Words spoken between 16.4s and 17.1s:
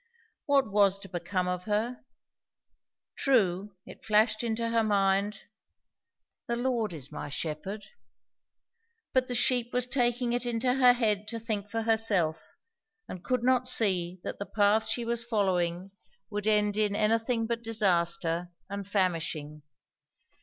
end in